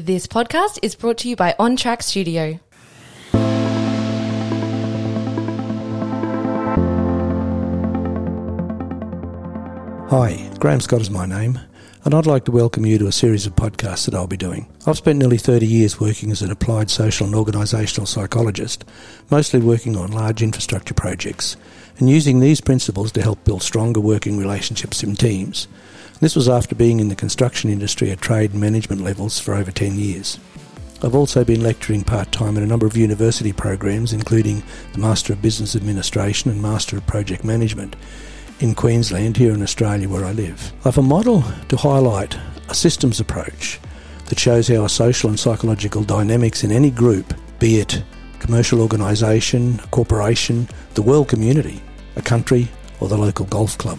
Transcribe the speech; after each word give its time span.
This 0.00 0.28
podcast 0.28 0.78
is 0.80 0.94
brought 0.94 1.18
to 1.18 1.28
you 1.28 1.34
by 1.34 1.56
On 1.58 1.74
Track 1.74 2.04
Studio. 2.04 2.60
Hi, 10.08 10.48
Graham 10.60 10.80
Scott 10.80 11.00
is 11.00 11.10
my 11.10 11.26
name, 11.26 11.58
and 12.08 12.14
I'd 12.14 12.24
like 12.24 12.46
to 12.46 12.52
welcome 12.52 12.86
you 12.86 12.96
to 12.96 13.06
a 13.06 13.12
series 13.12 13.44
of 13.44 13.54
podcasts 13.54 14.06
that 14.06 14.14
I'll 14.14 14.26
be 14.26 14.38
doing. 14.38 14.66
I've 14.86 14.96
spent 14.96 15.18
nearly 15.18 15.36
30 15.36 15.66
years 15.66 16.00
working 16.00 16.30
as 16.30 16.40
an 16.40 16.50
applied 16.50 16.88
social 16.88 17.26
and 17.26 17.36
organisational 17.36 18.08
psychologist, 18.08 18.82
mostly 19.30 19.60
working 19.60 19.94
on 19.94 20.12
large 20.12 20.42
infrastructure 20.42 20.94
projects, 20.94 21.58
and 21.98 22.08
using 22.08 22.40
these 22.40 22.62
principles 22.62 23.12
to 23.12 23.20
help 23.20 23.44
build 23.44 23.62
stronger 23.62 24.00
working 24.00 24.38
relationships 24.38 25.02
in 25.02 25.16
teams. 25.16 25.68
This 26.18 26.34
was 26.34 26.48
after 26.48 26.74
being 26.74 26.98
in 26.98 27.08
the 27.08 27.14
construction 27.14 27.68
industry 27.68 28.10
at 28.10 28.22
trade 28.22 28.52
and 28.52 28.60
management 28.62 29.02
levels 29.02 29.38
for 29.38 29.52
over 29.52 29.70
10 29.70 29.98
years. 29.98 30.38
I've 31.02 31.14
also 31.14 31.44
been 31.44 31.62
lecturing 31.62 32.04
part 32.04 32.32
time 32.32 32.56
in 32.56 32.62
a 32.62 32.66
number 32.66 32.86
of 32.86 32.96
university 32.96 33.52
programs, 33.52 34.14
including 34.14 34.62
the 34.94 35.00
Master 35.00 35.34
of 35.34 35.42
Business 35.42 35.76
Administration 35.76 36.50
and 36.50 36.62
Master 36.62 36.96
of 36.96 37.06
Project 37.06 37.44
Management 37.44 37.96
in 38.60 38.74
Queensland, 38.74 39.36
here 39.36 39.52
in 39.54 39.62
Australia 39.62 40.08
where 40.08 40.24
I 40.24 40.32
live. 40.32 40.72
I 40.80 40.88
have 40.88 40.98
a 40.98 41.02
model 41.02 41.44
to 41.68 41.76
highlight 41.76 42.36
a 42.68 42.74
systems 42.74 43.20
approach 43.20 43.80
that 44.26 44.38
shows 44.38 44.68
how 44.68 44.86
social 44.86 45.30
and 45.30 45.38
psychological 45.38 46.02
dynamics 46.02 46.64
in 46.64 46.72
any 46.72 46.90
group, 46.90 47.34
be 47.58 47.80
it 47.80 48.02
commercial 48.38 48.80
organisation, 48.80 49.78
corporation, 49.90 50.68
the 50.94 51.02
world 51.02 51.28
community, 51.28 51.82
a 52.16 52.22
country, 52.22 52.68
or 53.00 53.08
the 53.08 53.18
local 53.18 53.46
golf 53.46 53.76
club, 53.78 53.98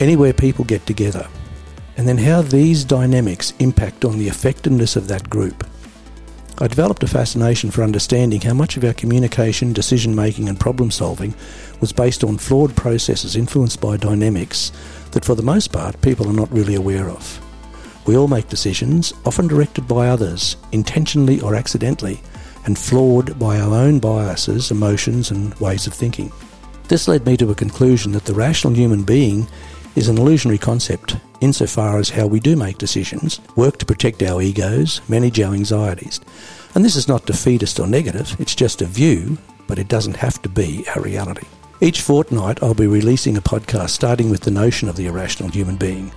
anywhere 0.00 0.32
people 0.32 0.64
get 0.64 0.84
together, 0.84 1.26
and 1.96 2.06
then 2.06 2.18
how 2.18 2.42
these 2.42 2.84
dynamics 2.84 3.54
impact 3.58 4.04
on 4.04 4.18
the 4.18 4.28
effectiveness 4.28 4.96
of 4.96 5.08
that 5.08 5.30
group. 5.30 5.64
I 6.58 6.68
developed 6.68 7.02
a 7.02 7.06
fascination 7.06 7.70
for 7.70 7.82
understanding 7.82 8.40
how 8.40 8.54
much 8.54 8.78
of 8.78 8.84
our 8.84 8.94
communication, 8.94 9.74
decision 9.74 10.14
making, 10.14 10.48
and 10.48 10.58
problem 10.58 10.90
solving 10.90 11.34
was 11.82 11.92
based 11.92 12.24
on 12.24 12.38
flawed 12.38 12.74
processes 12.74 13.36
influenced 13.36 13.78
by 13.78 13.98
dynamics 13.98 14.72
that, 15.10 15.22
for 15.22 15.34
the 15.34 15.42
most 15.42 15.70
part, 15.70 16.00
people 16.00 16.26
are 16.26 16.32
not 16.32 16.50
really 16.50 16.74
aware 16.74 17.10
of. 17.10 17.42
We 18.06 18.16
all 18.16 18.26
make 18.26 18.48
decisions, 18.48 19.12
often 19.26 19.48
directed 19.48 19.86
by 19.86 20.08
others, 20.08 20.56
intentionally 20.72 21.42
or 21.42 21.54
accidentally, 21.54 22.22
and 22.64 22.78
flawed 22.78 23.38
by 23.38 23.60
our 23.60 23.74
own 23.74 23.98
biases, 23.98 24.70
emotions, 24.70 25.30
and 25.30 25.52
ways 25.56 25.86
of 25.86 25.92
thinking. 25.92 26.32
This 26.88 27.06
led 27.06 27.26
me 27.26 27.36
to 27.36 27.50
a 27.50 27.54
conclusion 27.54 28.12
that 28.12 28.24
the 28.24 28.34
rational 28.34 28.72
human 28.72 29.02
being 29.02 29.46
is 29.96 30.08
an 30.08 30.18
illusionary 30.18 30.58
concept 30.58 31.16
insofar 31.40 31.98
as 31.98 32.10
how 32.10 32.26
we 32.26 32.38
do 32.38 32.54
make 32.54 32.78
decisions, 32.78 33.40
work 33.56 33.78
to 33.78 33.86
protect 33.86 34.22
our 34.22 34.40
egos, 34.40 35.00
manage 35.08 35.40
our 35.40 35.54
anxieties. 35.54 36.20
And 36.74 36.84
this 36.84 36.96
is 36.96 37.08
not 37.08 37.26
defeatist 37.26 37.80
or 37.80 37.86
negative, 37.86 38.36
it's 38.38 38.54
just 38.54 38.82
a 38.82 38.86
view, 38.86 39.38
but 39.66 39.78
it 39.78 39.88
doesn't 39.88 40.16
have 40.16 40.40
to 40.42 40.48
be 40.48 40.86
our 40.94 41.02
reality. 41.02 41.46
Each 41.80 42.00
fortnight, 42.00 42.62
I'll 42.62 42.74
be 42.74 42.86
releasing 42.86 43.36
a 43.36 43.42
podcast 43.42 43.90
starting 43.90 44.30
with 44.30 44.42
the 44.42 44.50
notion 44.50 44.88
of 44.88 44.96
the 44.96 45.06
irrational 45.06 45.50
human 45.50 45.76
being. 45.76 46.12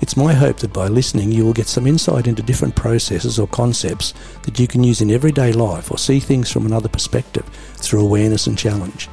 It's 0.00 0.16
my 0.16 0.32
hope 0.32 0.58
that 0.58 0.72
by 0.72 0.88
listening, 0.88 1.32
you 1.32 1.44
will 1.44 1.52
get 1.52 1.68
some 1.68 1.86
insight 1.86 2.26
into 2.26 2.42
different 2.42 2.76
processes 2.76 3.38
or 3.38 3.46
concepts 3.46 4.14
that 4.42 4.58
you 4.58 4.66
can 4.66 4.84
use 4.84 5.00
in 5.00 5.10
everyday 5.10 5.52
life 5.52 5.90
or 5.90 5.98
see 5.98 6.20
things 6.20 6.50
from 6.50 6.66
another 6.66 6.88
perspective 6.88 7.46
through 7.76 8.00
awareness 8.00 8.46
and 8.46 8.58
challenge. 8.58 9.08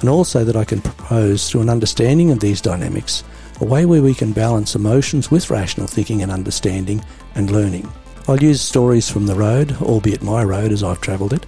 And 0.00 0.08
also 0.08 0.44
that 0.44 0.56
I 0.56 0.64
can 0.64 0.80
propose, 0.80 1.50
through 1.50 1.62
an 1.62 1.70
understanding 1.70 2.30
of 2.30 2.40
these 2.40 2.60
dynamics, 2.60 3.24
a 3.60 3.64
way 3.64 3.86
where 3.86 4.02
we 4.02 4.14
can 4.14 4.32
balance 4.32 4.74
emotions 4.74 5.30
with 5.30 5.50
rational 5.50 5.86
thinking 5.86 6.22
and 6.22 6.30
understanding 6.30 7.02
and 7.34 7.50
learning. 7.50 7.90
I'll 8.28 8.42
use 8.42 8.60
stories 8.60 9.08
from 9.08 9.26
the 9.26 9.34
road, 9.34 9.76
albeit 9.80 10.22
my 10.22 10.42
road 10.42 10.72
as 10.72 10.82
I've 10.82 11.00
travelled 11.00 11.32
it, 11.32 11.46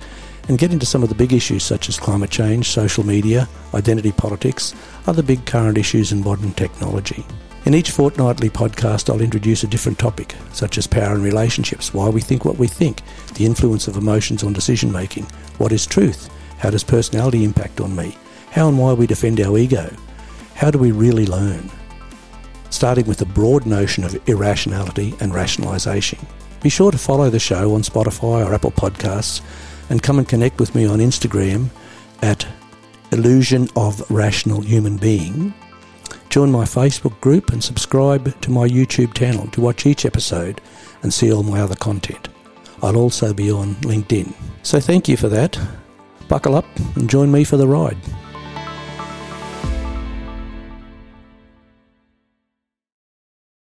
and 0.49 0.59
get 0.59 0.73
into 0.73 0.87
some 0.87 1.03
of 1.03 1.09
the 1.09 1.15
big 1.15 1.33
issues 1.33 1.63
such 1.63 1.89
as 1.89 1.99
climate 1.99 2.31
change, 2.31 2.69
social 2.69 3.05
media, 3.05 3.49
identity 3.75 4.13
politics, 4.13 4.75
other 5.07 5.23
big 5.23 5.45
current 5.45 5.77
issues 5.77 6.13
in 6.13 6.25
modern 6.25 6.53
technology. 6.53 7.27
In 7.65 7.75
each 7.75 7.91
fortnightly 7.91 8.49
podcast, 8.49 9.11
I'll 9.11 9.21
introduce 9.21 9.63
a 9.63 9.67
different 9.67 9.99
topic, 9.99 10.35
such 10.53 10.79
as 10.79 10.87
power 10.87 11.15
and 11.15 11.23
relationships, 11.23 11.93
why 11.93 12.09
we 12.09 12.23
think 12.23 12.45
what 12.45 12.57
we 12.57 12.67
think, 12.67 13.03
the 13.35 13.45
influence 13.45 13.89
of 13.89 13.97
emotions 13.97 14.43
on 14.43 14.55
decision 14.55 14.91
making, 14.91 15.25
what 15.59 15.73
is 15.73 15.85
truth, 15.85 16.31
how 16.59 16.71
does 16.71 16.85
personality 16.85 17.45
impact 17.45 17.81
on 17.81 17.95
me, 17.95 18.17
how 18.51 18.69
and 18.69 18.79
why 18.79 18.95
we 18.95 19.07
defend 19.07 19.39
our 19.41 19.59
ego, 19.59 19.95
how 20.55 20.71
do 20.71 20.79
we 20.79 20.93
really 20.93 21.27
learn, 21.27 21.71
starting 22.71 23.07
with 23.07 23.19
the 23.19 23.27
broad 23.27 23.67
notion 23.67 24.05
of 24.05 24.29
irrationality 24.29 25.15
and 25.21 25.33
rationalisation. 25.33 26.19
Be 26.63 26.69
sure 26.69 26.91
to 26.91 26.99
follow 26.99 27.31
the 27.31 27.39
show 27.39 27.75
on 27.75 27.83
Spotify 27.83 28.45
or 28.45 28.55
Apple 28.55 28.73
Podcasts 28.73 29.41
and 29.91 30.03
come 30.03 30.19
and 30.19 30.29
connect 30.29 30.61
with 30.61 30.75
me 30.75 30.87
on 30.87 30.99
Instagram 30.99 31.69
at 32.23 32.47
Illusion 33.13 33.69
of 33.77 34.11
Rational 34.11 34.61
Human 34.61 34.97
Being. 34.97 35.55
Join 36.29 36.51
my 36.51 36.65
Facebook 36.65 37.19
group 37.21 37.53
and 37.53 37.63
subscribe 37.63 38.39
to 38.43 38.51
my 38.51 38.69
YouTube 38.69 39.15
channel 39.15 39.47
to 39.49 39.61
watch 39.61 39.87
each 39.87 40.05
episode 40.05 40.61
and 41.03 41.13
see 41.13 41.33
all 41.33 41.43
my 41.43 41.61
other 41.61 41.77
content. 41.77 42.29
I'll 42.83 42.97
also 42.97 43.33
be 43.33 43.51
on 43.51 43.75
LinkedIn. 43.77 44.33
So 44.63 44.79
thank 44.79 45.09
you 45.09 45.17
for 45.17 45.29
that. 45.29 45.59
Buckle 46.29 46.55
up 46.55 46.67
and 46.97 47.09
join 47.09 47.31
me 47.33 47.45
for 47.45 47.57
the 47.57 47.67
ride. 47.67 47.97